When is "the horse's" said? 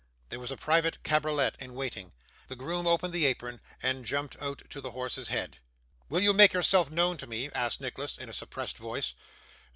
4.81-5.27